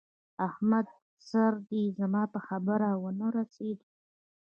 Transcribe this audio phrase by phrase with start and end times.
[0.47, 0.93] احمده!
[1.29, 3.87] سر دې زما په خبره و نه رسېدی!